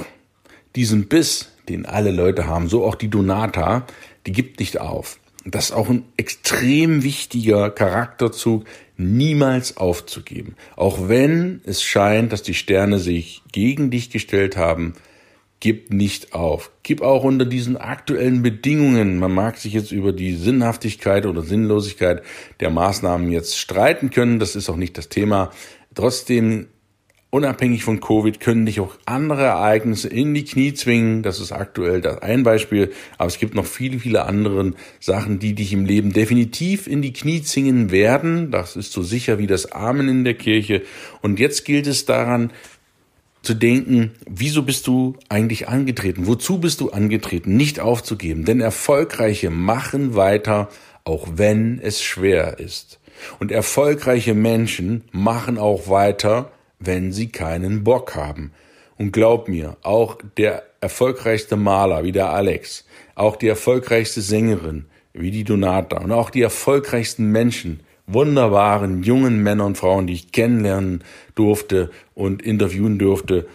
diesen 0.76 1.08
Biss, 1.08 1.52
den 1.70 1.86
alle 1.86 2.12
Leute 2.12 2.48
haben, 2.48 2.70
so 2.70 2.86
auch 2.86 2.96
die 2.96 3.10
Donata, 3.10 3.86
die 4.26 4.32
gibt 4.32 4.60
nicht 4.60 4.80
auf. 4.80 5.18
Das 5.52 5.66
ist 5.66 5.72
auch 5.72 5.90
ein 5.90 6.04
extrem 6.18 7.04
wichtiger 7.04 7.70
Charakterzug, 7.70 8.66
niemals 8.98 9.78
aufzugeben. 9.78 10.56
Auch 10.76 11.08
wenn 11.08 11.62
es 11.64 11.82
scheint, 11.84 12.34
dass 12.34 12.44
die 12.44 12.54
Sterne 12.54 13.00
sich 13.00 13.44
gegen 13.52 13.90
dich 13.90 14.10
gestellt 14.10 14.58
haben, 14.58 14.94
gib 15.60 15.92
nicht 15.92 16.34
auf. 16.34 16.72
Gib 16.84 17.02
auch 17.02 17.24
unter 17.24 17.46
diesen 17.46 17.78
aktuellen 17.78 18.42
Bedingungen, 18.42 19.20
man 19.20 19.32
mag 19.32 19.58
sich 19.58 19.74
jetzt 19.74 19.92
über 19.92 20.12
die 20.12 20.36
Sinnhaftigkeit 20.36 21.26
oder 21.26 21.42
Sinnlosigkeit 21.42 22.24
der 22.60 22.70
Maßnahmen 22.70 23.32
jetzt 23.32 23.58
streiten 23.58 24.10
können, 24.10 24.40
das 24.40 24.56
ist 24.56 24.70
auch 24.70 24.76
nicht 24.76 24.98
das 24.98 25.10
Thema. 25.10 25.52
Trotzdem 25.96 26.68
unabhängig 27.30 27.84
von 27.84 28.00
Covid 28.00 28.40
können 28.40 28.66
dich 28.66 28.80
auch 28.80 28.98
andere 29.06 29.44
Ereignisse 29.44 30.08
in 30.08 30.34
die 30.34 30.46
Knie 30.46 30.74
zwingen. 30.74 31.24
Das 31.24 31.40
ist 31.40 31.52
aktuell 31.52 32.02
das 32.02 32.22
ein 32.22 32.44
Beispiel. 32.44 32.92
Aber 33.18 33.28
es 33.28 33.40
gibt 33.40 33.54
noch 33.56 33.66
viele, 33.66 34.00
viele 34.00 34.26
andere 34.26 34.74
Sachen, 35.00 35.40
die 35.40 35.54
dich 35.54 35.74
im 35.74 35.86
Leben 35.86 36.14
definitiv 36.14 36.88
in 36.88 37.02
die 37.02 37.14
Knie 37.14 37.42
zwingen 37.42 37.92
werden. 37.92 38.52
Das 38.52 38.76
ist 38.76 38.92
so 38.92 39.04
sicher 39.04 39.40
wie 39.40 39.48
das 39.48 39.72
Amen 39.72 40.08
in 40.08 40.24
der 40.24 40.36
Kirche. 40.36 40.84
Und 41.22 41.40
jetzt 41.40 41.66
gilt 41.66 41.88
es 41.88 42.06
daran, 42.06 42.52
zu 43.44 43.54
denken, 43.54 44.12
wieso 44.30 44.64
bist 44.64 44.88
du 44.88 45.16
eigentlich 45.30 45.70
angetreten? 45.70 46.28
Wozu 46.28 46.60
bist 46.60 46.82
du 46.82 46.90
angetreten? 46.90 47.56
Nicht 47.56 47.80
aufzugeben. 47.80 48.46
Denn 48.46 48.60
Erfolgreiche 48.60 49.50
machen 49.50 50.16
weiter, 50.16 50.70
auch 51.04 51.28
wenn 51.36 51.80
es 51.80 52.04
schwer 52.04 52.60
ist. 52.60 53.00
Und 53.40 53.52
erfolgreiche 53.52 54.34
Menschen 54.34 55.04
machen 55.12 55.58
auch 55.58 55.88
weiter, 55.88 56.52
wenn 56.80 57.12
sie 57.12 57.30
keinen 57.30 57.84
Bock 57.84 58.16
haben. 58.16 58.52
Und 58.98 59.12
glaub 59.12 59.48
mir, 59.48 59.78
auch 59.84 60.18
der 60.38 60.64
erfolgreichste 60.82 61.56
Maler 61.56 62.04
wie 62.04 62.12
der 62.12 62.32
Alex, 62.32 62.86
auch 63.16 63.36
die 63.36 63.48
erfolgreichste 63.48 64.22
Sängerin 64.22 64.86
wie 65.14 65.32
die 65.32 65.44
Donata 65.44 65.98
und 65.98 66.12
auch 66.12 66.30
die 66.30 66.42
erfolgreichsten 66.42 67.32
Menschen, 67.32 67.82
wunderbaren 68.06 69.04
jungen 69.04 69.44
Männer 69.44 69.66
und 69.66 69.78
Frauen, 69.78 70.08
die 70.08 70.14
ich 70.14 70.32
kennenlernen 70.32 71.04
durfte 71.36 71.92
und 72.14 72.42
interviewen 72.42 72.98
durfte, 72.98 73.48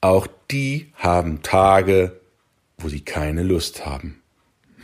auch 0.00 0.26
die 0.50 0.92
haben 0.94 1.42
Tage, 1.42 2.20
wo 2.78 2.88
sie 2.88 3.00
keine 3.00 3.42
Lust 3.42 3.86
haben. 3.86 4.19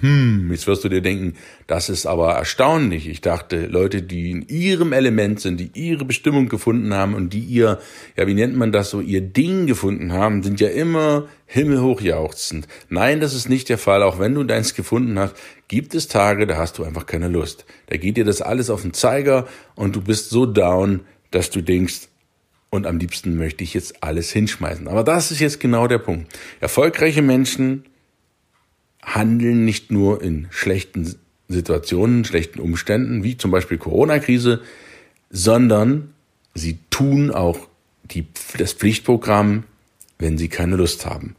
Hm, 0.01 0.51
jetzt 0.51 0.67
wirst 0.67 0.85
du 0.85 0.91
dir 0.91 1.01
denken, 1.01 1.35
das 1.67 1.89
ist 1.89 2.05
aber 2.05 2.35
erstaunlich. 2.35 3.09
Ich 3.09 3.23
dachte, 3.23 3.67
Leute, 3.67 4.03
die 4.03 4.31
in 4.31 4.47
ihrem 4.47 4.93
Element 4.93 5.41
sind, 5.41 5.59
die 5.59 5.71
ihre 5.73 6.05
Bestimmung 6.05 6.49
gefunden 6.49 6.93
haben 6.93 7.15
und 7.15 7.33
die 7.33 7.41
ihr, 7.41 7.81
ja, 8.17 8.27
wie 8.27 8.35
nennt 8.35 8.57
man 8.57 8.73
das 8.73 8.91
so, 8.91 9.01
ihr 9.01 9.23
Ding 9.23 9.67
gefunden 9.67 10.13
haben, 10.13 10.43
sind 10.43 10.61
ja 10.61 10.69
immer 10.69 11.29
himmelhoch 11.47 12.03
jauchzend. 12.03 12.69
Nein, 12.91 13.21
das 13.21 13.33
ist 13.33 13.49
nicht 13.49 13.71
der 13.71 13.79
Fall. 13.79 14.03
Auch 14.03 14.19
wenn 14.19 14.35
du 14.35 14.45
deins 14.45 14.75
gefunden 14.75 15.19
hast, 15.19 15.35
gibt 15.69 15.95
es 15.95 16.09
Tage, 16.09 16.47
da 16.47 16.59
hast 16.59 16.77
du 16.77 16.85
einfach 16.85 17.07
keine 17.07 17.29
Lust. 17.29 17.65
Da 17.87 17.97
geht 17.97 18.19
dir 18.19 18.25
das 18.25 18.43
alles 18.43 18.69
auf 18.69 18.83
den 18.83 18.93
Zeiger 18.93 19.49
und 19.77 19.97
du 19.97 20.03
bist 20.03 20.29
so 20.29 20.45
down, 20.45 21.01
dass 21.31 21.51
du 21.51 21.63
denkst, 21.63 22.09
und 22.69 22.87
am 22.87 22.99
liebsten 22.99 23.37
möchte 23.37 23.65
ich 23.65 23.75
jetzt 23.75 24.03
alles 24.03 24.31
hinschmeißen. 24.33 24.89
Aber 24.89 25.05
das 25.05 25.31
ist 25.31 25.41
jetzt 25.41 25.61
genau 25.61 25.87
der 25.87 25.99
Punkt. 25.99 26.37
Erfolgreiche 26.61 27.23
Menschen 27.23 27.85
handeln 29.07 29.65
nicht 29.65 29.91
nur 29.91 30.21
in 30.21 30.49
schlechten 30.51 31.15
Situationen, 31.49 32.25
schlechten 32.25 32.61
Umständen, 32.61 33.23
wie 33.23 33.39
zum 33.39 33.53
Beispiel 33.53 33.79
Corona-Krise, 33.79 34.61
sondern 35.31 36.13
sie 36.55 36.79
tun 36.91 37.31
auch 37.31 37.59
die, 38.05 38.27
das 38.59 38.73
Pflichtprogramm, 38.73 39.65
wenn 40.19 40.37
sie 40.37 40.49
keine 40.49 40.77
Lust 40.77 41.07
haben. 41.07 41.37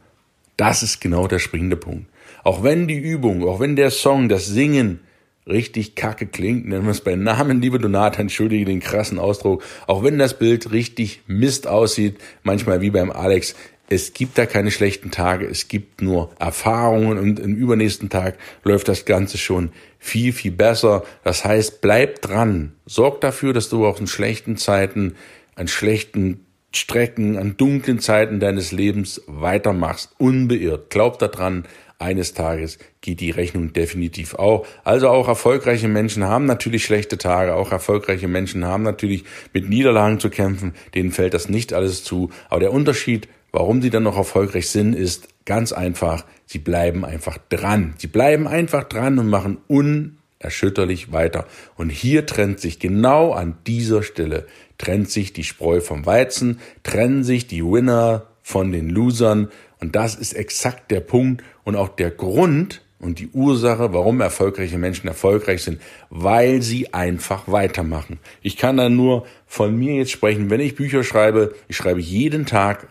Das 0.56 0.82
ist 0.82 1.00
genau 1.00 1.28
der 1.28 1.38
springende 1.38 1.76
Punkt. 1.76 2.06
Auch 2.42 2.62
wenn 2.62 2.88
die 2.88 2.98
Übung, 2.98 3.46
auch 3.46 3.60
wenn 3.60 3.76
der 3.76 3.90
Song, 3.90 4.28
das 4.28 4.46
Singen 4.46 5.00
richtig 5.46 5.94
kacke 5.94 6.26
klingt, 6.26 6.66
nennen 6.66 6.84
wir 6.84 6.90
es 6.90 7.00
bei 7.00 7.16
Namen, 7.16 7.60
liebe 7.60 7.78
Donat, 7.78 8.18
entschuldige 8.18 8.64
den 8.64 8.80
krassen 8.80 9.18
Ausdruck, 9.18 9.62
auch 9.86 10.02
wenn 10.02 10.18
das 10.18 10.38
Bild 10.38 10.72
richtig 10.72 11.22
Mist 11.26 11.66
aussieht, 11.66 12.16
manchmal 12.42 12.80
wie 12.80 12.90
beim 12.90 13.10
Alex, 13.10 13.54
es 13.90 14.12
gibt 14.12 14.36
da 14.36 14.46
keine 14.46 14.70
schlechten 14.70 15.10
Tage, 15.10 15.46
es 15.46 15.68
gibt 15.68 16.02
nur 16.02 16.30
Erfahrungen 16.38 17.18
und 17.18 17.40
im 17.40 17.56
übernächsten 17.56 18.10
Tag 18.10 18.36
läuft 18.62 18.88
das 18.88 19.06
Ganze 19.06 19.38
schon 19.38 19.70
viel, 19.98 20.32
viel 20.32 20.52
besser. 20.52 21.04
Das 21.24 21.44
heißt, 21.44 21.80
bleib 21.80 22.20
dran. 22.20 22.74
Sorg 22.84 23.20
dafür, 23.22 23.52
dass 23.52 23.70
du 23.70 23.86
auch 23.86 23.98
in 23.98 24.06
schlechten 24.06 24.56
Zeiten, 24.58 25.14
an 25.54 25.68
schlechten 25.68 26.44
Strecken, 26.70 27.38
an 27.38 27.56
dunklen 27.56 27.98
Zeiten 27.98 28.40
deines 28.40 28.72
Lebens 28.72 29.22
weitermachst, 29.26 30.12
unbeirrt. 30.18 30.90
Glaub 30.90 31.18
daran, 31.18 31.64
eines 31.98 32.34
Tages 32.34 32.78
geht 33.00 33.20
die 33.20 33.30
Rechnung 33.30 33.72
definitiv 33.72 34.34
auch. 34.34 34.66
Also 34.84 35.08
auch 35.08 35.28
erfolgreiche 35.28 35.88
Menschen 35.88 36.24
haben 36.24 36.44
natürlich 36.44 36.84
schlechte 36.84 37.18
Tage, 37.18 37.54
auch 37.54 37.72
erfolgreiche 37.72 38.28
Menschen 38.28 38.64
haben 38.64 38.82
natürlich 38.82 39.24
mit 39.52 39.68
Niederlagen 39.68 40.20
zu 40.20 40.30
kämpfen, 40.30 40.74
denen 40.94 41.10
fällt 41.10 41.34
das 41.34 41.48
nicht 41.48 41.72
alles 41.72 42.04
zu. 42.04 42.30
Aber 42.50 42.60
der 42.60 42.72
Unterschied 42.72 43.28
Warum 43.58 43.82
sie 43.82 43.90
dann 43.90 44.04
noch 44.04 44.16
erfolgreich 44.16 44.68
sind, 44.68 44.94
ist 44.94 45.30
ganz 45.44 45.72
einfach, 45.72 46.24
sie 46.46 46.60
bleiben 46.60 47.04
einfach 47.04 47.38
dran. 47.48 47.94
Sie 47.98 48.06
bleiben 48.06 48.46
einfach 48.46 48.84
dran 48.84 49.18
und 49.18 49.26
machen 49.26 49.58
unerschütterlich 49.66 51.10
weiter. 51.10 51.44
Und 51.74 51.90
hier 51.90 52.24
trennt 52.24 52.60
sich 52.60 52.78
genau 52.78 53.32
an 53.32 53.58
dieser 53.66 54.04
Stelle, 54.04 54.46
trennt 54.78 55.10
sich 55.10 55.32
die 55.32 55.42
Spreu 55.42 55.80
vom 55.80 56.06
Weizen, 56.06 56.60
trennen 56.84 57.24
sich 57.24 57.48
die 57.48 57.64
Winner 57.64 58.26
von 58.44 58.70
den 58.70 58.90
Losern. 58.90 59.48
Und 59.80 59.96
das 59.96 60.14
ist 60.14 60.34
exakt 60.34 60.92
der 60.92 61.00
Punkt 61.00 61.42
und 61.64 61.74
auch 61.74 61.88
der 61.88 62.12
Grund 62.12 62.82
und 63.00 63.18
die 63.18 63.30
Ursache, 63.32 63.92
warum 63.92 64.20
erfolgreiche 64.20 64.78
Menschen 64.78 65.08
erfolgreich 65.08 65.64
sind, 65.64 65.80
weil 66.10 66.62
sie 66.62 66.94
einfach 66.94 67.48
weitermachen. 67.48 68.20
Ich 68.40 68.56
kann 68.56 68.76
da 68.76 68.88
nur 68.88 69.26
von 69.48 69.76
mir 69.76 69.96
jetzt 69.96 70.12
sprechen, 70.12 70.48
wenn 70.48 70.60
ich 70.60 70.76
Bücher 70.76 71.02
schreibe, 71.02 71.56
ich 71.66 71.76
schreibe 71.76 72.00
jeden 72.00 72.46
Tag 72.46 72.86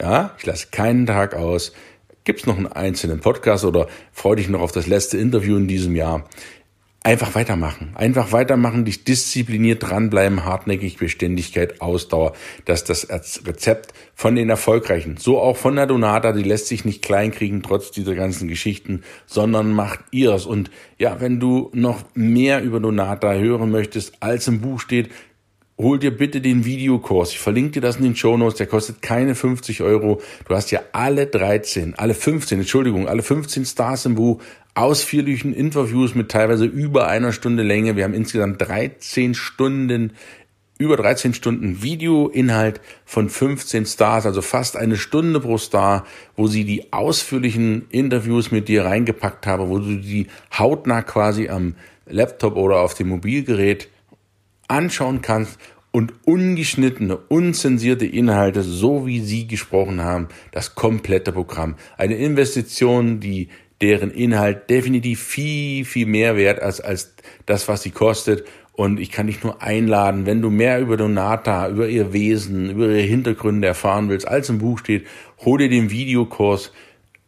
ja, 0.00 0.34
ich 0.38 0.46
lasse 0.46 0.68
keinen 0.70 1.06
Tag 1.06 1.34
aus. 1.34 1.72
Gibt's 2.24 2.46
noch 2.46 2.56
einen 2.56 2.68
einzelnen 2.68 3.20
Podcast 3.20 3.64
oder 3.64 3.88
freu 4.12 4.36
dich 4.36 4.48
noch 4.48 4.60
auf 4.60 4.72
das 4.72 4.86
letzte 4.86 5.18
Interview 5.18 5.56
in 5.56 5.66
diesem 5.66 5.96
Jahr? 5.96 6.24
einfach 7.04 7.34
weitermachen. 7.34 7.92
Einfach 7.94 8.32
weitermachen, 8.32 8.84
dich 8.84 9.04
diszipliniert 9.04 9.82
dranbleiben, 9.82 10.44
hartnäckig, 10.44 10.98
Beständigkeit, 10.98 11.80
Ausdauer. 11.80 12.32
Das 12.64 12.82
ist 12.82 13.10
das 13.10 13.42
Rezept 13.46 13.92
von 14.14 14.36
den 14.36 14.50
Erfolgreichen. 14.50 15.16
So 15.16 15.40
auch 15.40 15.56
von 15.56 15.76
der 15.76 15.86
Donata, 15.86 16.32
die 16.32 16.42
lässt 16.42 16.68
sich 16.68 16.84
nicht 16.84 17.02
kleinkriegen, 17.02 17.62
trotz 17.62 17.90
dieser 17.90 18.14
ganzen 18.14 18.48
Geschichten, 18.48 19.02
sondern 19.26 19.72
macht 19.72 20.00
ihrs. 20.12 20.46
Und 20.46 20.70
ja, 20.98 21.20
wenn 21.20 21.40
du 21.40 21.70
noch 21.74 22.04
mehr 22.14 22.62
über 22.62 22.78
Donata 22.78 23.34
hören 23.34 23.70
möchtest, 23.70 24.14
als 24.20 24.46
im 24.46 24.60
Buch 24.60 24.78
steht, 24.78 25.10
hol 25.78 25.98
dir 25.98 26.16
bitte 26.16 26.40
den 26.40 26.64
Videokurs. 26.64 27.32
Ich 27.32 27.38
verlinke 27.38 27.72
dir 27.72 27.80
das 27.80 27.96
in 27.96 28.04
den 28.04 28.16
Show 28.16 28.36
Notes. 28.36 28.58
Der 28.58 28.66
kostet 28.66 29.02
keine 29.02 29.34
50 29.34 29.82
Euro. 29.82 30.20
Du 30.48 30.54
hast 30.54 30.70
ja 30.70 30.80
alle 30.92 31.26
13, 31.26 31.94
alle 31.96 32.14
15, 32.14 32.60
Entschuldigung, 32.60 33.08
alle 33.08 33.22
15 33.22 33.64
Stars 33.64 34.06
im 34.06 34.14
Buch, 34.14 34.40
ausführlichen 34.74 35.54
Interviews 35.54 36.14
mit 36.14 36.30
teilweise 36.30 36.64
über 36.64 37.08
einer 37.08 37.32
Stunde 37.32 37.62
Länge. 37.62 37.96
Wir 37.96 38.04
haben 38.04 38.14
insgesamt 38.14 38.60
13 38.62 39.34
Stunden, 39.34 40.12
über 40.78 40.96
13 40.96 41.34
Stunden 41.34 41.82
Videoinhalt 41.82 42.80
von 43.04 43.28
15 43.28 43.86
Stars, 43.86 44.26
also 44.26 44.40
fast 44.40 44.76
eine 44.76 44.96
Stunde 44.96 45.40
pro 45.40 45.58
Star, 45.58 46.06
wo 46.36 46.46
sie 46.46 46.64
die 46.64 46.92
ausführlichen 46.92 47.86
Interviews 47.90 48.50
mit 48.50 48.68
dir 48.68 48.84
reingepackt 48.84 49.46
haben, 49.46 49.68
wo 49.68 49.78
du 49.78 49.96
die 49.96 50.26
hautnah 50.56 51.02
quasi 51.02 51.48
am 51.48 51.74
Laptop 52.06 52.56
oder 52.56 52.80
auf 52.80 52.94
dem 52.94 53.08
Mobilgerät 53.08 53.88
anschauen 54.72 55.20
kannst 55.20 55.58
und 55.92 56.14
ungeschnittene, 56.24 57.16
unzensierte 57.16 58.06
Inhalte, 58.06 58.62
so 58.62 59.06
wie 59.06 59.20
Sie 59.20 59.46
gesprochen 59.46 60.02
haben, 60.02 60.28
das 60.50 60.74
komplette 60.74 61.32
Programm. 61.32 61.76
Eine 61.98 62.16
Investition, 62.16 63.20
die 63.20 63.48
deren 63.82 64.10
Inhalt 64.10 64.70
definitiv 64.70 65.20
viel, 65.20 65.84
viel 65.84 66.06
mehr 66.06 66.36
wert 66.36 66.62
als, 66.62 66.80
als 66.80 67.14
das, 67.46 67.68
was 67.68 67.82
sie 67.82 67.90
kostet. 67.90 68.44
Und 68.72 68.98
ich 68.98 69.10
kann 69.10 69.26
dich 69.26 69.42
nur 69.42 69.60
einladen, 69.60 70.24
wenn 70.24 70.40
du 70.40 70.48
mehr 70.48 70.80
über 70.80 70.96
Donata, 70.96 71.68
über 71.68 71.88
ihr 71.88 72.14
Wesen, 72.14 72.70
über 72.70 72.86
ihre 72.86 73.00
Hintergründe 73.00 73.68
erfahren 73.68 74.08
willst, 74.08 74.26
als 74.26 74.48
im 74.48 74.58
Buch 74.58 74.78
steht, 74.78 75.06
hol 75.44 75.58
dir 75.58 75.68
den 75.68 75.90
Videokurs, 75.90 76.72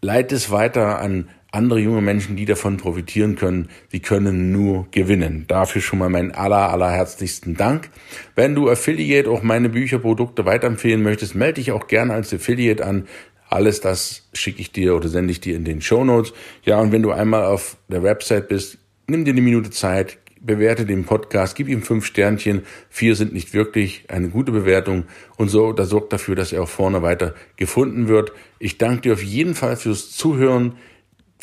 leite 0.01 0.35
es 0.37 0.51
weiter 0.51 1.01
an 1.01 1.29
andere 1.55 1.79
junge 1.79 2.03
Menschen, 2.03 2.37
die 2.37 2.45
davon 2.45 2.77
profitieren 2.77 3.37
können, 3.37 3.69
die 3.93 4.01
können 4.01 4.53
nur 4.53 4.89
gewinnen. 4.91 5.45
Dafür 5.47 5.81
schon 5.81 6.01
mal 6.01 6.11
meinen 6.11 6.33
aller, 6.33 6.71
allerherzlichsten 6.71 7.57
Dank. 7.57 7.91
Wenn 8.35 8.55
du 8.55 8.69
Affiliate 8.69 9.31
auch 9.31 9.43
meine 9.43 9.69
Bücher, 9.69 9.99
Produkte 9.99 10.45
weiterempfehlen 10.45 11.03
möchtest, 11.03 11.35
melde 11.35 11.55
dich 11.55 11.73
auch 11.73 11.87
gerne 11.87 12.13
als 12.13 12.35
Affiliate 12.35 12.85
an. 12.85 13.07
Alles 13.49 13.81
das 13.81 14.29
schicke 14.33 14.61
ich 14.61 14.73
dir 14.73 14.97
oder 14.97 15.09
sende 15.09 15.31
ich 15.31 15.41
dir 15.41 15.55
in 15.55 15.65
den 15.65 15.81
Show 15.81 16.05
Notes. 16.05 16.33
Ja, 16.65 16.81
und 16.81 16.93
wenn 16.93 17.03
du 17.03 17.13
einmal 17.13 17.45
auf 17.45 17.77
der 17.89 18.03
Website 18.03 18.49
bist, 18.49 18.79
nimm 19.07 19.25
dir 19.25 19.31
eine 19.31 19.43
Minute 19.43 19.71
Zeit, 19.71 20.19
bewerte 20.41 20.85
den 20.85 21.05
Podcast, 21.05 21.55
gib 21.57 21.69
ihm 21.69 21.83
fünf 21.83 22.05
Sternchen. 22.05 22.63
Vier 22.91 23.17
sind 23.17 23.33
nicht 23.33 23.55
wirklich 23.55 24.05
eine 24.09 24.29
gute 24.29 24.53
Bewertung 24.53 25.05
und 25.37 25.49
so, 25.49 25.73
das 25.73 25.89
sorgt 25.89 26.13
dafür, 26.13 26.35
dass 26.35 26.53
er 26.53 26.63
auch 26.63 26.69
vorne 26.69 27.03
weiter 27.03 27.35
gefunden 27.57 28.09
wird. 28.09 28.33
Ich 28.59 28.77
danke 28.77 29.03
dir 29.03 29.13
auf 29.15 29.23
jeden 29.23 29.55
Fall 29.55 29.77
fürs 29.77 30.11
Zuhören 30.11 30.75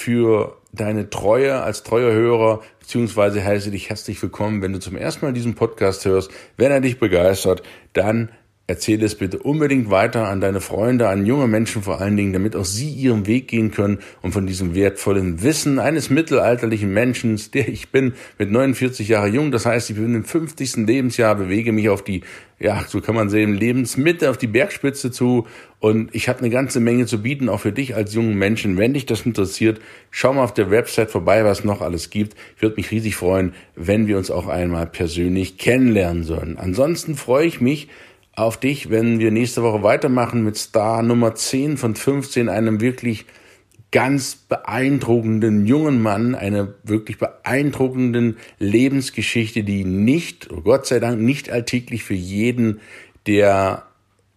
für 0.01 0.57
deine 0.73 1.11
Treue 1.11 1.61
als 1.61 1.83
treuer 1.83 2.11
Hörer, 2.11 2.61
beziehungsweise 2.79 3.43
heiße 3.43 3.69
dich 3.69 3.89
herzlich 3.89 4.19
willkommen, 4.21 4.63
wenn 4.63 4.73
du 4.73 4.79
zum 4.79 4.95
ersten 4.95 5.25
Mal 5.25 5.31
diesen 5.31 5.53
Podcast 5.53 6.05
hörst. 6.05 6.31
Wenn 6.57 6.71
er 6.71 6.81
dich 6.81 6.97
begeistert, 6.99 7.61
dann 7.93 8.29
Erzähle 8.71 9.05
es 9.05 9.15
bitte 9.15 9.37
unbedingt 9.37 9.89
weiter 9.89 10.29
an 10.29 10.39
deine 10.39 10.61
Freunde, 10.61 11.09
an 11.09 11.25
junge 11.25 11.45
Menschen 11.45 11.83
vor 11.83 11.99
allen 11.99 12.15
Dingen, 12.15 12.31
damit 12.31 12.55
auch 12.55 12.63
sie 12.63 12.89
ihren 12.89 13.27
Weg 13.27 13.49
gehen 13.49 13.71
können 13.71 13.99
und 14.21 14.31
von 14.31 14.47
diesem 14.47 14.75
wertvollen 14.75 15.43
Wissen 15.43 15.77
eines 15.77 16.09
mittelalterlichen 16.09 16.89
Menschen, 16.93 17.37
der 17.53 17.67
ich 17.67 17.89
bin, 17.89 18.13
mit 18.37 18.49
49 18.49 19.09
Jahren 19.09 19.33
jung, 19.33 19.51
das 19.51 19.65
heißt, 19.65 19.89
ich 19.89 19.97
bin 19.97 20.15
im 20.15 20.23
50. 20.23 20.87
Lebensjahr, 20.87 21.35
bewege 21.35 21.73
mich 21.73 21.89
auf 21.89 22.01
die, 22.01 22.21
ja, 22.59 22.85
so 22.87 23.01
kann 23.01 23.13
man 23.13 23.29
sehen, 23.29 23.55
Lebensmitte, 23.55 24.29
auf 24.29 24.37
die 24.37 24.47
Bergspitze 24.47 25.11
zu 25.11 25.47
und 25.79 26.15
ich 26.15 26.29
habe 26.29 26.39
eine 26.39 26.49
ganze 26.49 26.79
Menge 26.79 27.07
zu 27.07 27.21
bieten, 27.21 27.49
auch 27.49 27.59
für 27.59 27.73
dich 27.73 27.93
als 27.93 28.13
jungen 28.13 28.37
Menschen. 28.37 28.77
Wenn 28.77 28.93
dich 28.93 29.05
das 29.05 29.25
interessiert, 29.25 29.81
schau 30.11 30.31
mal 30.31 30.45
auf 30.45 30.53
der 30.53 30.71
Website 30.71 31.11
vorbei, 31.11 31.43
was 31.43 31.65
noch 31.65 31.81
alles 31.81 32.09
gibt. 32.09 32.37
Ich 32.55 32.61
würde 32.61 32.77
mich 32.77 32.89
riesig 32.89 33.17
freuen, 33.17 33.53
wenn 33.75 34.07
wir 34.07 34.17
uns 34.17 34.31
auch 34.31 34.47
einmal 34.47 34.85
persönlich 34.85 35.57
kennenlernen 35.57 36.23
sollen. 36.23 36.57
Ansonsten 36.57 37.15
freue 37.15 37.47
ich 37.47 37.59
mich, 37.59 37.89
auf 38.35 38.59
dich, 38.59 38.89
wenn 38.89 39.19
wir 39.19 39.31
nächste 39.31 39.63
Woche 39.63 39.83
weitermachen 39.83 40.43
mit 40.43 40.57
Star 40.57 41.03
Nummer 41.03 41.35
10 41.35 41.77
von 41.77 41.95
15, 41.95 42.49
einem 42.49 42.81
wirklich 42.81 43.25
ganz 43.91 44.35
beeindruckenden 44.35 45.65
jungen 45.65 46.01
Mann, 46.01 46.33
einer 46.33 46.73
wirklich 46.83 47.17
beeindruckenden 47.17 48.37
Lebensgeschichte, 48.57 49.63
die 49.63 49.83
nicht, 49.83 50.49
oh 50.49 50.61
Gott 50.61 50.85
sei 50.85 50.99
Dank, 50.99 51.19
nicht 51.19 51.49
alltäglich 51.49 52.03
für 52.03 52.13
jeden, 52.13 52.79
der 53.27 53.83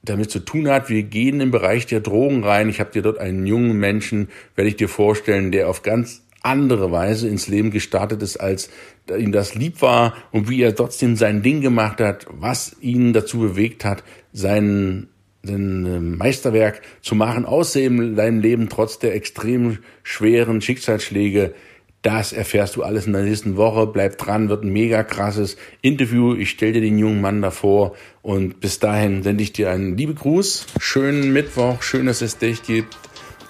damit 0.03 0.31
zu 0.31 0.41
tun 0.41 0.69
hat. 0.69 0.91
Wir 0.91 1.05
gehen 1.05 1.41
im 1.41 1.53
Bereich 1.53 1.87
der 1.87 2.01
Drogen 2.01 2.45
rein. 2.45 2.69
Ich 2.69 2.81
habe 2.81 2.91
dir 2.91 3.03
dort 3.03 3.19
einen 3.19 3.47
jungen 3.47 3.79
Menschen, 3.79 4.29
werde 4.57 4.69
ich 4.69 4.77
dir 4.77 4.89
vorstellen, 4.89 5.53
der 5.53 5.69
auf 5.69 5.83
ganz 5.83 6.23
andere 6.45 6.93
Weise 6.93 7.29
ins 7.29 7.49
Leben 7.49 7.71
gestartet 7.71 8.23
ist, 8.23 8.37
als 8.37 8.69
ihm 9.17 9.33
das 9.33 9.55
lieb 9.55 9.83
war 9.83 10.15
und 10.31 10.49
wie 10.49 10.63
er 10.63 10.75
trotzdem 10.75 11.17
sein 11.17 11.43
Ding 11.43 11.61
gemacht 11.61 12.01
hat, 12.01 12.27
was 12.31 12.77
ihn 12.81 13.13
dazu 13.13 13.39
bewegt 13.39 13.85
hat, 13.85 14.05
sein, 14.33 15.09
sein 15.43 15.87
äh, 15.87 16.01
Meisterwerk 16.01 16.83
zu 17.01 17.15
machen 17.15 17.47
aus 17.47 17.73
seinem 17.73 18.41
Leben 18.41 18.69
trotz 18.69 18.99
der 18.99 19.15
extrem 19.15 19.79
schweren 20.03 20.61
Schicksalsschläge. 20.61 21.55
Das 22.03 22.35
erfährst 22.35 22.77
du 22.77 22.83
alles 22.83 23.07
in 23.07 23.15
der 23.15 23.23
nächsten 23.23 23.57
Woche. 23.57 23.87
Bleib 23.87 24.19
dran, 24.19 24.51
wird 24.51 24.63
ein 24.63 24.73
mega 24.73 25.03
krasses 25.03 25.57
Interview. 25.81 26.35
Ich 26.35 26.51
stelle 26.51 26.75
dir 26.75 26.83
den 26.83 26.99
jungen 26.99 27.23
Mann 27.23 27.41
davor 27.41 27.95
und 28.21 28.61
bis 28.61 28.79
dahin 28.79 29.23
sende 29.23 29.43
ich 29.43 29.55
dir 29.55 29.71
einen 29.71 29.97
lieben 29.97 30.15
Gruß. 30.15 30.67
Schönen 30.79 31.33
Mittwoch, 31.33 31.81
schön, 31.81 32.05
dass 32.05 32.21
es 32.21 32.37
dich 32.37 32.63
gibt. 32.63 32.99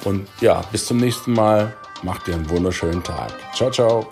Und 0.05 0.29
ja, 0.41 0.63
bis 0.71 0.87
zum 0.87 0.99
nächsten 0.99 1.33
Mal. 1.33 1.75
Macht 2.05 2.27
dir 2.27 2.35
einen 2.35 2.49
wunderschönen 2.51 3.03
Tag. 3.03 3.33
Ciao, 3.55 3.71
ciao. 3.71 4.07